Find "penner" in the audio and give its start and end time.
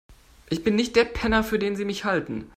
1.05-1.43